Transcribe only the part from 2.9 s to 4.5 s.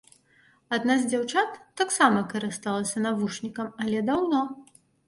навушнікам, але даўно.